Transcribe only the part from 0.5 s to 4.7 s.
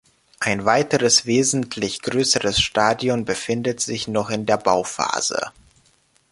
weiteres wesentlich größeres Stadion befindet sich noch in der